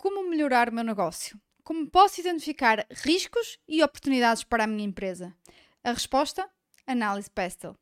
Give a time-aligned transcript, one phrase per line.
[0.00, 1.38] como melhorar o meu negócio?
[1.62, 5.36] Como posso identificar riscos e oportunidades para a minha empresa?
[5.84, 6.48] A resposta?
[6.86, 7.76] Análise Pestel.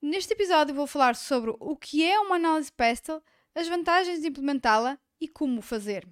[0.00, 3.22] Neste episódio vou falar sobre o que é uma análise Pestel,
[3.54, 6.04] as vantagens de implementá-la e como fazer.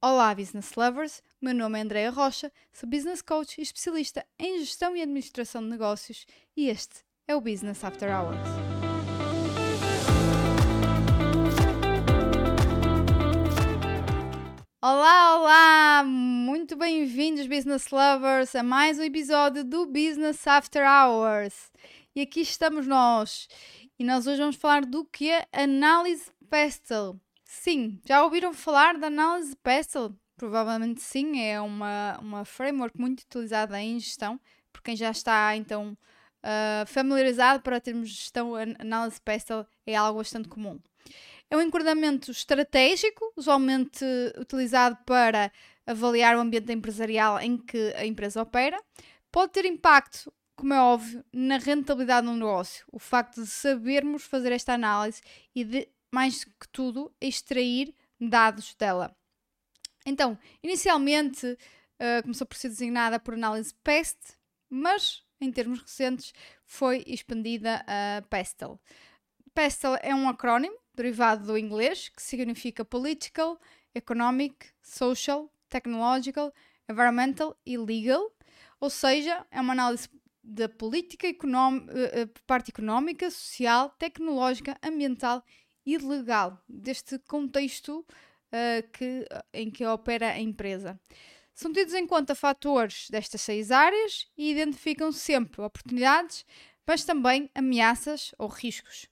[0.00, 1.24] Olá, business lovers!
[1.42, 5.60] O meu nome é Andrea Rocha, sou business coach e especialista em gestão e administração
[5.60, 6.24] de negócios
[6.56, 8.83] e este é o Business After Hours.
[14.86, 16.04] Olá, olá!
[16.04, 21.72] Muito bem-vindos, business lovers, a mais um episódio do Business After Hours.
[22.14, 23.48] E aqui estamos nós.
[23.98, 27.18] E nós hoje vamos falar do que é análise PESTEL.
[27.46, 30.14] Sim, já ouviram falar da análise PESTEL?
[30.36, 34.38] Provavelmente sim, é uma, uma framework muito utilizada em gestão,
[34.70, 35.96] por quem já está então
[36.44, 40.78] uh, familiarizado para termos gestão, análise PESTEL é algo bastante comum.
[41.54, 44.04] É um enquadramento estratégico, usualmente
[44.36, 45.52] utilizado para
[45.86, 48.82] avaliar o ambiente empresarial em que a empresa opera.
[49.30, 52.84] Pode ter impacto, como é óbvio, na rentabilidade do negócio.
[52.90, 55.22] O facto de sabermos fazer esta análise
[55.54, 59.16] e de, mais que tudo, extrair dados dela.
[60.04, 64.18] Então, inicialmente uh, começou por ser designada por análise PEST,
[64.68, 66.34] mas em termos recentes
[66.64, 68.80] foi expandida a PESTEL.
[69.54, 73.58] PESTEL é um acrónimo derivado do inglês, que significa Political,
[73.94, 76.52] Economic, Social, Technological,
[76.88, 78.30] Environmental e Legal,
[78.80, 80.08] ou seja, é uma análise
[80.42, 85.42] da política, eh, eh, parte económica, social, tecnológica, ambiental
[85.86, 91.00] e legal deste contexto uh, que, em que opera a empresa.
[91.54, 96.44] São tidos em conta fatores destas seis áreas e identificam sempre oportunidades,
[96.86, 99.08] mas também ameaças ou riscos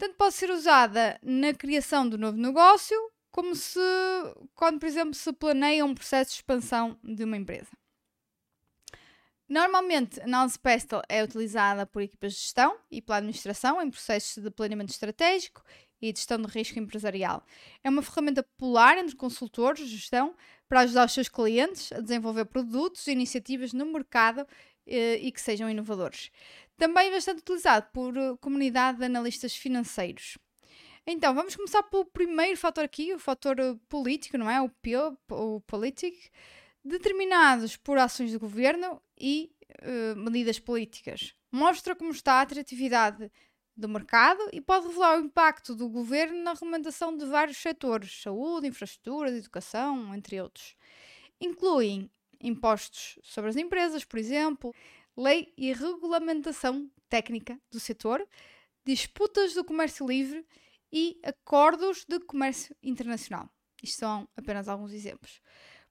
[0.00, 2.96] tanto pode ser usada na criação do novo negócio,
[3.30, 3.78] como se,
[4.54, 7.68] quando, por exemplo, se planeia um processo de expansão de uma empresa.
[9.46, 14.42] Normalmente, a análise PESTEL é utilizada por equipas de gestão e pela administração em processos
[14.42, 15.62] de planeamento estratégico
[16.00, 17.44] e de gestão de risco empresarial.
[17.84, 20.34] É uma ferramenta popular entre consultores de gestão
[20.66, 24.46] para ajudar os seus clientes a desenvolver produtos e iniciativas no mercado
[24.86, 26.30] eh, e que sejam inovadores.
[26.80, 30.38] Também bastante utilizado por eh, comunidade de analistas financeiros.
[31.06, 34.62] Então, vamos começar pelo primeiro fator aqui, o fator eh, político, não é?
[34.62, 34.92] O P,
[35.28, 36.16] o político,
[36.82, 39.52] determinados por ações do governo e
[39.82, 41.34] uh, medidas políticas.
[41.52, 43.30] Mostra como está a atratividade
[43.76, 48.68] do mercado e pode revelar o impacto do governo na regulamentação de vários setores, saúde,
[48.68, 50.74] infraestruturas, educação, entre outros.
[51.38, 52.10] Incluem
[52.40, 54.74] impostos sobre as empresas, por exemplo,
[55.20, 58.26] lei e regulamentação técnica do setor,
[58.84, 60.44] disputas do comércio livre
[60.92, 63.48] e acordos de comércio internacional.
[63.82, 65.40] Isto são apenas alguns exemplos.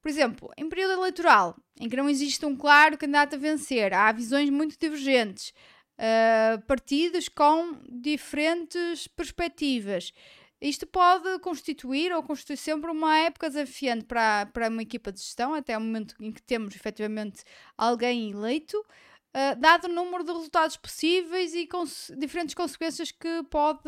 [0.02, 4.12] Por exemplo, em período eleitoral, em que não existe um claro candidato a vencer, há
[4.12, 5.54] visões muito divergentes,
[6.00, 10.14] uh, partidos com diferentes perspectivas.
[10.62, 15.54] Isto pode constituir ou constituir sempre uma época desafiante para, para uma equipa de gestão,
[15.54, 17.44] até o momento em que temos efetivamente
[17.78, 18.86] alguém eleito,
[19.32, 23.82] Uh, dado o número de resultados possíveis e cons diferentes consequências que, pode,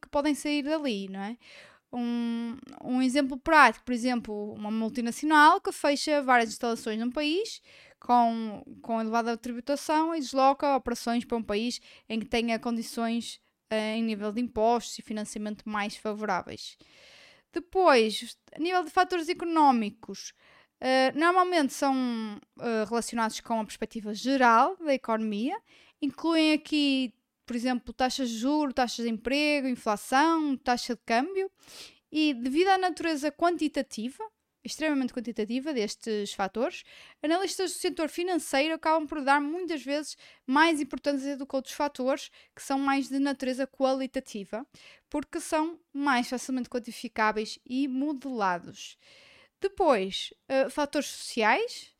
[0.00, 1.36] que podem sair dali, não é?
[1.92, 7.60] Um, um exemplo prático, por exemplo, uma multinacional que fecha várias instalações num país
[8.00, 13.40] com, com elevada tributação e desloca operações para um país em que tenha condições
[13.72, 16.76] uh, em nível de impostos e financiamento mais favoráveis.
[17.52, 20.34] Depois, a nível de fatores económicos,
[20.80, 21.94] Uh, normalmente são
[22.58, 25.56] uh, relacionados com a perspectiva geral da economia,
[26.02, 27.14] incluem aqui,
[27.46, 31.50] por exemplo, taxas de juros, taxas de emprego, inflação, taxa de câmbio,
[32.12, 34.22] e devido à natureza quantitativa,
[34.62, 36.82] extremamente quantitativa destes fatores,
[37.22, 40.16] analistas do setor financeiro acabam por dar muitas vezes
[40.46, 44.66] mais importância do que outros fatores que são mais de natureza qualitativa,
[45.08, 48.98] porque são mais facilmente quantificáveis e modelados.
[49.60, 51.94] Depois, uh, fatores sociais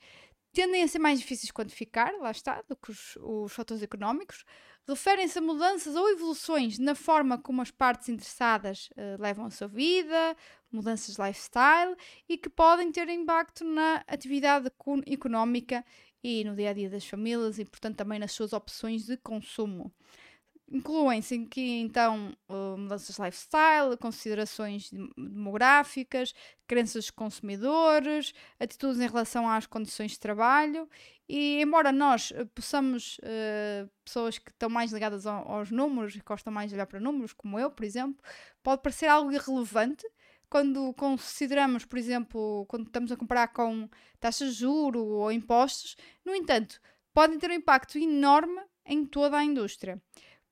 [0.52, 4.44] tendem a ser mais difíceis de quantificar, lá está, do que os, os fatores económicos.
[4.88, 9.66] Referem-se a mudanças ou evoluções na forma como as partes interessadas uh, levam a sua
[9.66, 10.36] vida,
[10.70, 11.96] mudanças de lifestyle
[12.28, 14.70] e que podem ter impacto na atividade
[15.06, 15.84] económica
[16.22, 19.92] e no dia a dia das famílias e, portanto, também nas suas opções de consumo.
[20.68, 22.36] Incluem-se aqui então
[22.76, 26.34] mudanças de lifestyle, considerações demográficas,
[26.66, 30.88] crenças dos consumidores, atitudes em relação às condições de trabalho
[31.28, 36.52] e embora nós eh, possamos, uh, pessoas que estão mais ligadas aos números e gostam
[36.52, 38.22] mais de olhar para números, como eu, por exemplo,
[38.62, 40.06] pode parecer algo irrelevante
[40.48, 43.88] quando consideramos, por exemplo, quando estamos a comparar com
[44.20, 45.96] taxas de juro ou impostos.
[46.24, 46.80] No entanto,
[47.12, 50.00] podem ter um impacto enorme em toda a indústria.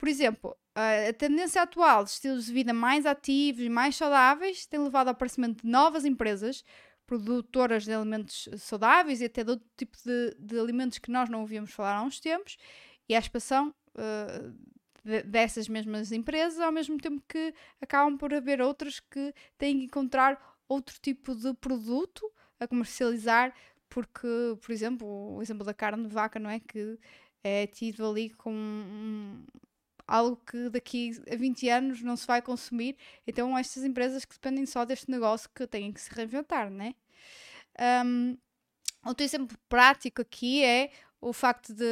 [0.04, 4.78] Por exemplo, a tendência atual de estilos de vida mais ativos e mais saudáveis tem
[4.78, 6.62] levado ao aparecimento de novas empresas
[7.06, 11.40] produtoras de alimentos saudáveis e até de outro tipo de, de alimentos que nós não
[11.40, 12.58] ouvíamos falar há uns tempos
[13.08, 14.54] e a expansão uh,
[15.02, 19.84] de, dessas mesmas empresas, ao mesmo tempo que acabam por haver outras que têm que
[19.86, 22.30] encontrar outro tipo de produto
[22.60, 23.54] a comercializar,
[23.88, 24.28] porque,
[24.60, 26.60] por exemplo, o exemplo da carne de vaca, não é?
[26.60, 26.98] Que
[27.42, 29.44] é tido ali com um,
[30.06, 32.96] algo que daqui a 20 anos não se vai consumir.
[33.26, 36.94] Então, estas empresas que dependem só deste negócio que têm que se reinventar, né?
[38.06, 38.36] Um,
[39.04, 40.90] outro exemplo prático aqui é
[41.20, 41.84] o facto de,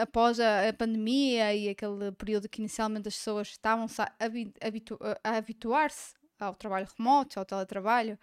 [0.00, 5.36] após a, a, pandemia e aquele período que inicialmente as pessoas estavam a, habitu a
[5.36, 8.18] habituar-se ao trabalho remoto, ao teletrabalho,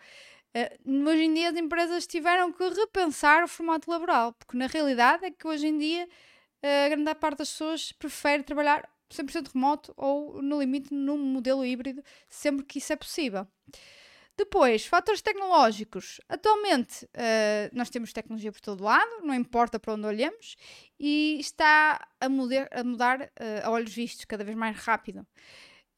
[0.54, 5.26] uh, hoje em dia as empresas tiveram que repensar o formato laboral, porque na realidade
[5.26, 9.94] é que hoje em dia uh, a grande parte das pessoas prefere trabalhar 100% remoto
[9.98, 13.48] ou, no limite, num modelo híbrido, sempre que isso é possível.
[14.40, 16.22] Depois, fatores tecnológicos.
[16.30, 20.56] Atualmente, uh, nós temos tecnologia por todo lado, não importa para onde olhemos,
[20.98, 25.28] e está a, mudar, a, mudar, uh, a olhos vistos cada vez mais rápido.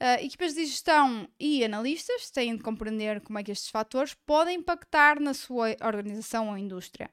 [0.02, 4.58] Uh, equipas de gestão e analistas têm de compreender como é que estes fatores podem
[4.58, 7.12] impactar na sua organização ou indústria.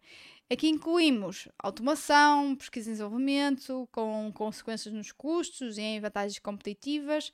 [0.51, 7.29] Aqui incluímos automação, pesquisa e desenvolvimento, com consequências nos custos e em vantagens competitivas,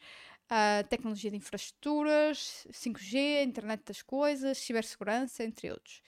[0.50, 6.02] uh, tecnologia de infraestruturas, 5G, internet das coisas, cibersegurança, entre outros.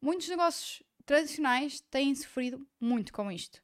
[0.00, 3.60] Muitos negócios tradicionais têm sofrido muito com isto.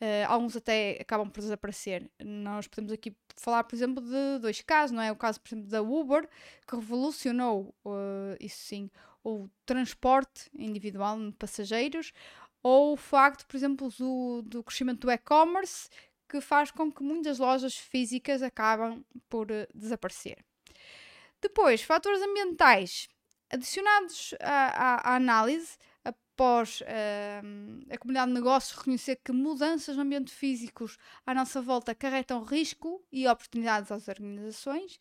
[0.00, 2.10] Uh, alguns até acabam por desaparecer.
[2.20, 5.12] Nós podemos aqui falar, por exemplo, de dois casos, não é?
[5.12, 6.28] O caso, por exemplo, da Uber,
[6.66, 8.90] que revolucionou, uh, isso sim,
[9.28, 12.12] o transporte individual de passageiros,
[12.62, 15.88] ou o facto, por exemplo, do, do crescimento do e-commerce,
[16.28, 20.44] que faz com que muitas lojas físicas acabam por uh, desaparecer.
[21.40, 23.08] Depois, fatores ambientais
[23.50, 26.84] adicionados à, à, à análise, após uh,
[27.90, 33.02] a comunidade de negócios reconhecer que mudanças no ambiente físicos à nossa volta acarretam risco
[33.10, 35.00] e oportunidades às organizações,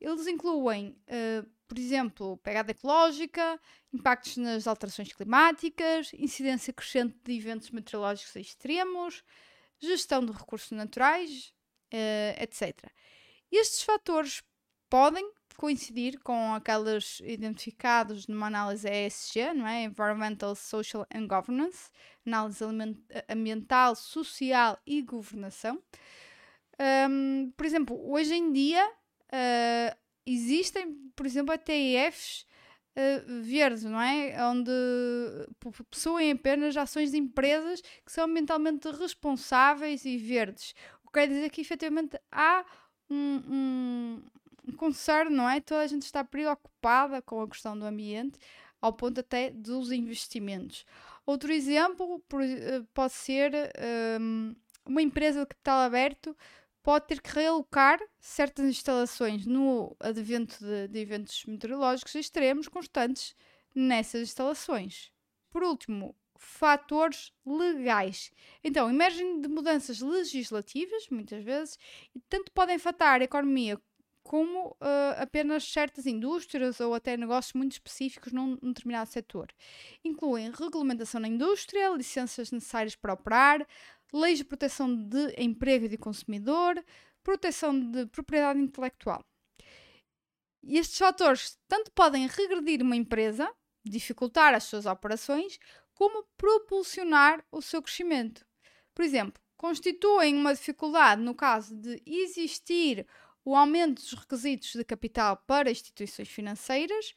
[0.00, 3.60] eles incluem, uh, por exemplo, pegada ecológica,
[3.92, 9.22] impactos nas alterações climáticas, incidência crescente de eventos meteorológicos extremos,
[9.78, 11.52] gestão de recursos naturais,
[11.92, 12.90] uh, eh, etc.
[13.50, 14.42] Estes fatores
[14.88, 19.84] podem coincidir com aqueles identificados numa análise ESG, não é?
[19.84, 21.90] Environmental, Social and Governance,
[22.26, 22.64] análise
[23.28, 25.80] ambiental, social e governação.
[27.08, 29.83] Um, por exemplo, hoje em dia uh,
[30.64, 32.46] existem, por exemplo, ATFs
[32.96, 34.36] uh, verdes, não é?
[34.48, 34.70] Onde
[35.90, 40.74] possuem apenas ações de empresas que são ambientalmente responsáveis e verdes.
[41.04, 42.64] O que quer dizer que efetivamente há
[43.10, 44.22] um, um,
[44.68, 45.60] um não é?
[45.60, 48.38] Toda a gente está preocupada com a questão do ambiente,
[48.80, 50.84] ao ponto até dos investimentos.
[51.26, 53.50] Outro exemplo eh, pode ser
[54.20, 56.36] um, uma empresa de capital aberto
[56.84, 63.34] pode ter que realocar certas instalações no advento de, de eventos meteorológicos extremos constantes
[63.74, 65.10] nessas instalações.
[65.50, 68.30] Por último, fatores legais.
[68.62, 71.78] Então, emergem de mudanças legislativas, muitas vezes,
[72.14, 73.80] e tanto podem afetar a economia
[74.22, 79.48] como uh, apenas certas indústrias ou até negócios muito específicos num, num determinado setor.
[80.02, 83.66] Incluem regulamentação na indústria, licenças necessárias para operar,
[84.12, 86.82] leis de proteção de emprego e de consumidor,
[87.22, 89.24] proteção de propriedade intelectual.
[90.62, 93.50] E estes fatores tanto podem regredir uma empresa,
[93.84, 95.58] dificultar as suas operações,
[95.92, 98.46] como propulsionar o seu crescimento.
[98.94, 103.06] Por exemplo, constituem uma dificuldade no caso de existir
[103.44, 107.14] o aumento dos requisitos de capital para instituições financeiras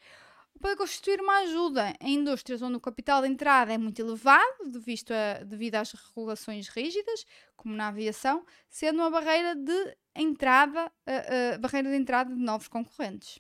[0.58, 5.12] pode constituir uma ajuda em indústrias onde o capital de entrada é muito elevado, devido,
[5.12, 11.60] a, devido às regulações rígidas, como na aviação, sendo uma barreira de entrada, uh, uh,
[11.60, 13.40] barreira de entrada de novos concorrentes.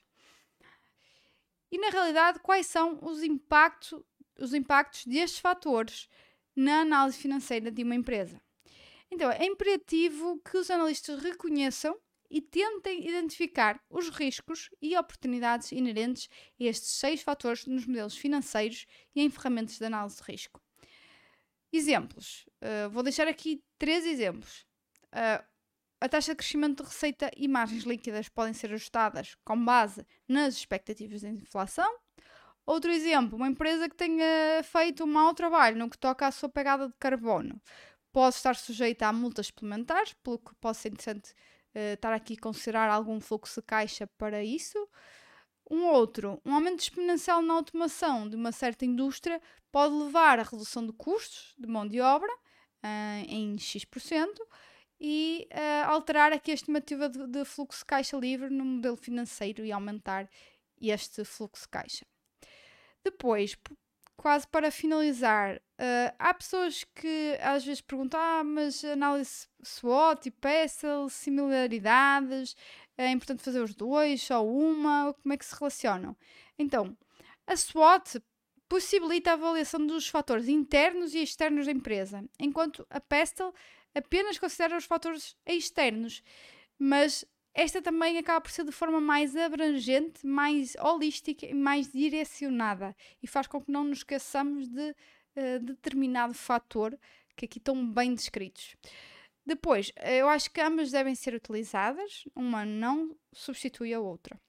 [1.72, 4.02] E na realidade, quais são os impactos,
[4.40, 6.08] os impactos destes fatores
[6.56, 8.42] na análise financeira de uma empresa?
[9.12, 11.98] Então, é imperativo que os analistas reconheçam
[12.30, 16.30] e tentem identificar os riscos e oportunidades inerentes
[16.60, 20.62] a estes seis fatores nos modelos financeiros e em ferramentas de análise de risco.
[21.72, 22.46] Exemplos.
[22.62, 24.66] Uh, vou deixar aqui três exemplos.
[25.14, 25.44] Uh,
[26.00, 30.56] a taxa de crescimento de receita e margens líquidas podem ser ajustadas com base nas
[30.56, 31.98] expectativas de inflação.
[32.66, 36.50] Outro exemplo, uma empresa que tenha feito um mau trabalho no que toca à sua
[36.50, 37.62] pegada de carbono
[38.12, 41.34] pode estar sujeita a multas suplementares, pelo que pode ser interessante
[41.78, 44.88] uh, estar aqui a considerar algum fluxo de caixa para isso.
[45.70, 49.42] Um outro, um aumento exponencial na automação de uma certa indústria
[49.72, 54.42] pode levar à redução de custos de mão de obra uh, em X%
[55.00, 59.64] e uh, alterar aqui a estimativa de, de, fluxo de caixa livre no modelo financeiro
[59.64, 60.30] e aumentar
[60.82, 62.06] este fluxo de caixa.
[63.04, 63.56] Depois,
[64.18, 70.32] quase para finalizar, uh, há pessoas que às vezes perguntam: ah, mas análise SWOT e
[70.32, 72.56] PESEL, similaridades,
[72.98, 76.18] é importante fazer os dois, só uma, como é que se relacionam?
[76.58, 76.98] Então,
[77.46, 78.20] a SWOT
[78.68, 83.54] possibilita a avaliação dos fatores internos e externos da empresa, enquanto a PESTEL
[83.96, 86.22] apenas considera os fatores externos,
[86.78, 87.24] mas
[87.58, 93.26] esta também acaba por ser de forma mais abrangente, mais holística e mais direcionada e
[93.26, 96.96] faz com que não nos esqueçamos de uh, determinado fator
[97.36, 98.76] que aqui estão bem descritos.
[99.44, 104.40] Depois, eu acho que ambas devem ser utilizadas, uma não substitui a outra.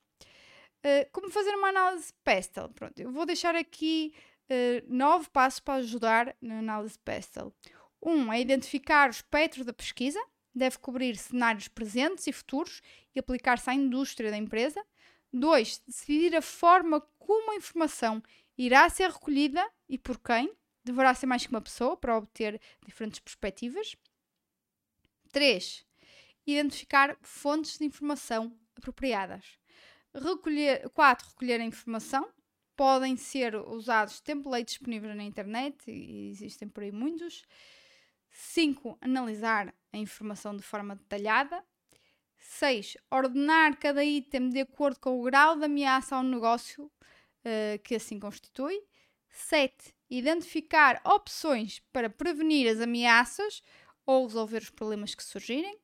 [0.85, 2.69] Uh, como fazer uma análise PESTEL?
[2.69, 4.12] Pronto, eu vou deixar aqui
[4.50, 7.55] uh, nove passos para ajudar na análise PESTEL.
[8.03, 10.23] Um é identificar o espectro da pesquisa,
[10.59, 12.83] deve cobrir cenários presentes e futuros
[13.15, 14.85] e aplicar-se à indústria da empresa.
[15.33, 15.83] 2.
[15.87, 18.23] Decidir a forma como a informação
[18.57, 20.53] irá ser recolhida e por quem.
[20.85, 23.97] Deverá ser mais que uma pessoa para obter diferentes perspectivas.
[25.33, 25.87] 3.
[26.47, 29.59] Identificar fontes de informação apropriadas.
[30.15, 31.29] Recolher, 4.
[31.29, 32.29] Recolher a informação.
[32.75, 37.45] Podem ser usados templates disponíveis na internet, e existem por aí muitos.
[38.31, 38.97] 5.
[39.00, 41.64] Analisar a informação de forma detalhada.
[42.38, 42.97] 6.
[43.11, 48.18] Ordenar cada item de acordo com o grau de ameaça ao negócio uh, que assim
[48.18, 48.80] constitui.
[49.30, 49.95] 7.
[50.11, 53.62] Identificar opções para prevenir as ameaças
[54.07, 55.78] ou resolver os problemas que surgirem.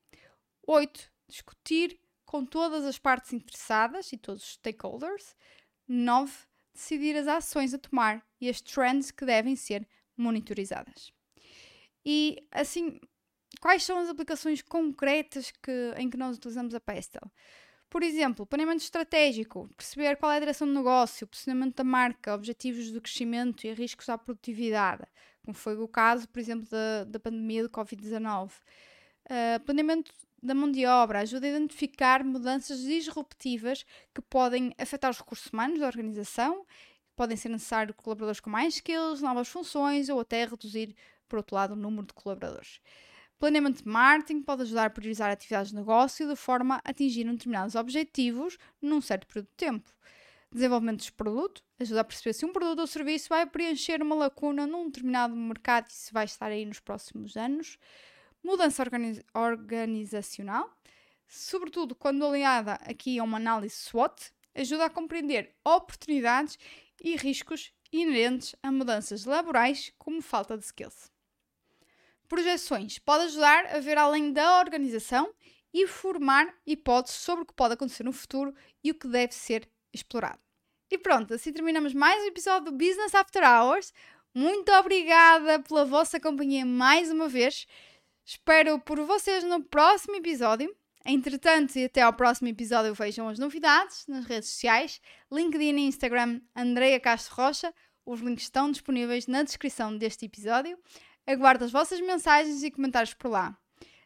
[0.67, 1.13] 8.
[1.29, 5.37] Discutir com todas as partes interessadas e todos os stakeholders.
[5.87, 6.33] 9.
[6.73, 11.13] Decidir as ações a tomar e as trends que devem ser monitorizadas.
[12.05, 13.01] E assim,
[13.61, 17.23] quais são as aplicações concretas que, em que nós utilizamos a Pestel?
[17.89, 22.91] Por exemplo, planeamento estratégico, perceber qual é a direção do negócio, posicionamento da marca, objetivos
[22.91, 25.05] de crescimento e riscos à produtividade,
[25.45, 28.49] como foi o caso, por exemplo, da, da pandemia do Covid-19.
[28.49, 28.51] Uh,
[29.31, 35.19] ah, planeamento da mão de obra ajuda a identificar mudanças disruptivas que podem afetar os
[35.19, 36.67] recursos humanos da organização,
[37.15, 40.97] podem ser necessários colaboradores com mais skills, novas funções ou até reduzir
[41.29, 42.81] por outro lado, o número de colaboradores.
[43.39, 47.75] Planeamento de marketing pode ajudar a priorizar atividades de negócio de forma a atingir determinados
[47.75, 49.91] objetivos num certo período de tempo.
[50.53, 54.67] Desenvolvimento de produto ajuda a perceber se um produto ou serviço vai preencher uma lacuna
[54.67, 57.77] num determinado mercado e se vai estar aí nos próximos anos.
[58.43, 60.71] Mudança organiz organizacional,
[61.27, 66.57] sobretudo quando aliada aqui a uma análise SWOT, ajuda a compreender oportunidades
[67.03, 71.14] e riscos inerentes a mudanças laborais como falta de skills.
[72.29, 75.33] Projeções pode ajudar a ver além da organização
[75.73, 79.69] e formar hipóteses sobre o que pode acontecer no futuro e o que deve ser
[79.93, 80.39] explorado.
[80.91, 83.93] E pronto, assim terminamos mais um episódio do Business After Hours.
[84.35, 87.67] Muito obrigada pela vossa companhia mais uma vez.
[88.25, 90.75] Espero por vocês no próximo episódio.
[91.05, 95.01] Entretanto, e até ao próximo episódio, vejam as novidades nas redes sociais:
[95.31, 97.75] LinkedIn e Instagram, Andreia Castro Rocha.
[98.07, 100.79] Os links estão disponíveis na descrição deste episódio.
[101.27, 103.59] Aguardo as vossas mensagens e comentários por lá.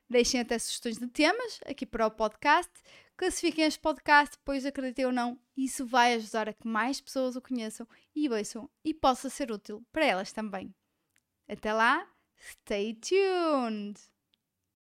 [0.08, 2.72] Deixem até sugestões de temas aqui para o podcast.
[3.16, 7.42] Classifiquem este podcast, pois acreditem ou não, isso vai ajudar a que mais pessoas o
[7.42, 10.72] conheçam e ouçam e possa ser útil para elas também.
[11.48, 12.06] Até lá,
[12.36, 13.98] stay tuned!